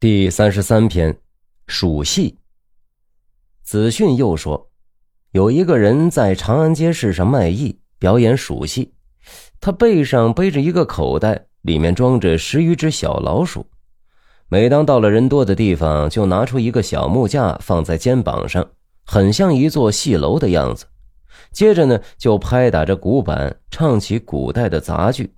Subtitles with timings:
[0.00, 1.18] 第三十三篇，
[1.66, 2.38] 鼠戏。
[3.64, 4.70] 子训又说，
[5.32, 8.94] 有一个人在长安街市上卖艺，表演鼠戏。
[9.58, 13.66] 他背上背着一个口袋，里面装着十余只小老鼠。
[14.48, 18.64] 每当到了人多的地方，就拿出一个小木架放在肩膀上，
[19.04, 20.86] 很像一座戏楼的样子。
[21.50, 25.34] 接着呢，就拍打着鼓板，唱起古代的杂剧。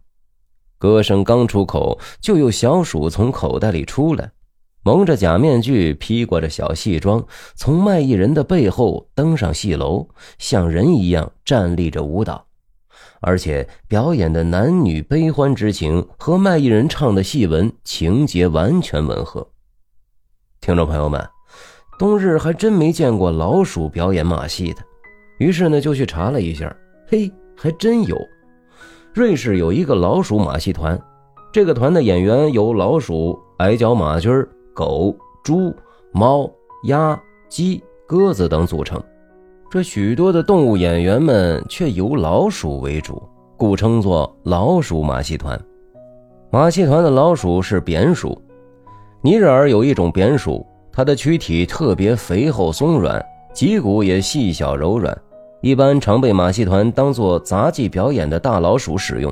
[0.77, 4.31] 歌声刚出口，就有小鼠从口袋里出来。
[4.83, 7.23] 蒙着假面具，披挂着小戏装，
[7.55, 12.47] 从卖艺人的背后登上戏楼，像人一样站立着舞蹈，
[13.21, 19.47] 而且表演的男女悲欢之情和卖艺人唱的戏文情节完全吻合。
[20.63, 21.29] 听众朋友们，
[21.99, 24.83] 冬日还真没见过老鼠表演马戏的，
[25.39, 26.75] 于是呢就去查了一下，
[27.07, 28.17] 嘿，还真有。
[29.13, 30.99] 瑞士有一个老鼠马戏团，
[31.53, 34.31] 这个团的演员有老鼠、矮脚马驹。
[34.81, 35.77] 狗、猪、
[36.11, 36.51] 猫、
[36.85, 38.99] 鸭、鸡、鸽子等组成，
[39.71, 43.23] 这许多的动物演员们却由老鼠为主，
[43.59, 45.61] 故称作老鼠马戏团。
[46.51, 48.41] 马戏团的老鼠是扁鼠，
[49.21, 53.23] 尼日尔有一种扁鼠，它的躯体特别肥厚松软，
[53.53, 55.15] 脊骨也细小柔软，
[55.61, 59.31] 一般常被马戏团当作杂技表演的大老鼠使用。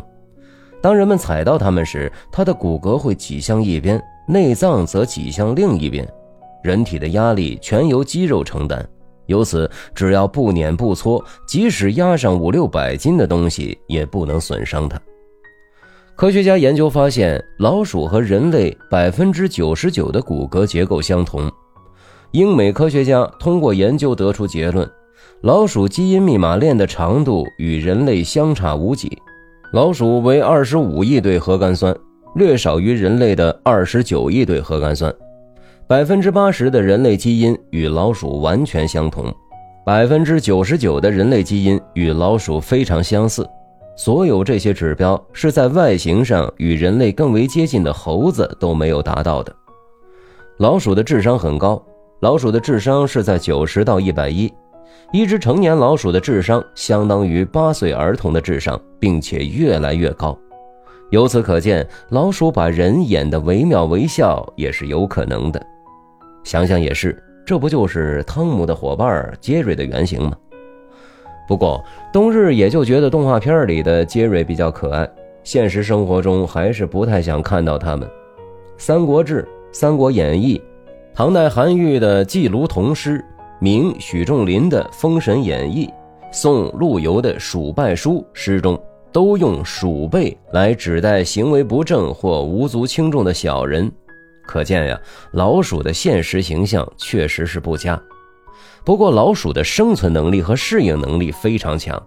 [0.82, 3.98] 当人们踩到它们时，它的骨骼会挤向一边。
[4.28, 6.06] 内脏则挤向另一边，
[6.62, 8.86] 人体的压力全由肌肉承担，
[9.24, 15.00] 由此只要不碾不搓，即使压上五六百斤的东西也不能损伤它。
[16.14, 21.50] 科学家研究发现，老鼠和人类百分之九十九的骨骼结构相同。
[22.32, 24.86] 英美科学家通过研究得出结论：
[25.40, 29.16] 老鼠基因密码链的长度与人类相差无几，
[29.72, 31.96] 老鼠为二十五亿对核苷酸。
[32.34, 35.12] 略少于人类的二十九亿对核苷酸，
[35.86, 39.34] 百分之八十的人类基因与老鼠完全相同，
[39.84, 43.48] 百分之九十九的人类基因与老鼠非常相似。
[43.96, 49.52] 所有这些指标是在外形上与人类更为接近的猴子都没有达到的。
[50.58, 51.82] 老鼠的智商很高，
[52.20, 54.52] 老鼠的智商是在九十到一百一，
[55.12, 60.38] 一只成年老鼠的智商相当于八岁儿童的智商，并且越来越高。
[61.10, 65.64] 由此可见，老鼠把人演得惟妙惟肖也是有可能的。
[66.44, 70.36] 想想也是，这不就是汤姆的伙伴杰瑞的原型吗？
[71.46, 71.82] 不过
[72.12, 75.08] 冬日也就觉得动画片里的杰瑞比较可爱，
[75.42, 78.06] 现实生活中还是不太想看到他们。
[78.76, 79.42] 《三国志》
[79.72, 80.58] 《三国演义》，
[81.14, 83.18] 唐代韩愈的《祭卢同诗》，
[83.60, 85.86] 明许仲林的《封神演义》，
[86.30, 88.78] 宋陆游的《蜀败书》诗中。
[89.12, 93.90] 都用鼠辈来指代行为不正或无足轻重的小人，
[94.46, 95.00] 可见呀，
[95.32, 98.00] 老鼠的现实形象确实是不佳。
[98.84, 102.02] 不过，老鼠的生存能力和适应能力非常强。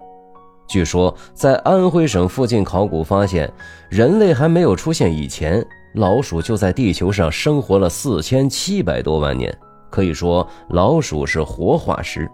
[0.67, 3.51] 据说，在安徽省附近考古发现，
[3.89, 5.63] 人类还没有出现以前，
[5.95, 9.55] 老鼠就在地球上生活了四千七百多万年。
[9.89, 12.29] 可以说，老鼠是活化石。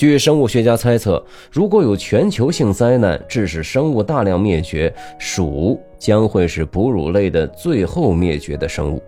[0.00, 1.22] 据生物学家猜测，
[1.52, 9.02] 如果有全球性灾难致使生物大量灭绝，鼠将会是哺乳类的最后灭绝的生物。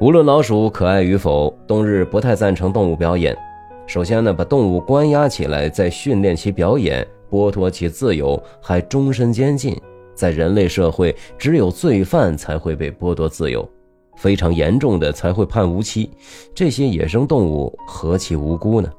[0.00, 3.32] 无论老鼠可爱与否，冬日不太赞成动物表演。
[3.86, 9.80] 首先呢，把动物关押起来，再训练其表演，剥夺其自由，还终身监禁。
[10.16, 13.64] 在人类社会，只有罪犯才会被剥夺自由，
[14.16, 16.10] 非常严重的才会判无期。
[16.52, 18.90] 这些野生动物何其无辜呢？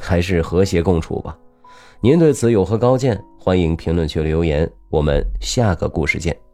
[0.00, 1.36] 还是和谐共处吧。
[2.00, 3.22] 您对此有何高见？
[3.38, 4.70] 欢迎评论区留言。
[4.88, 6.49] 我们下个故事见。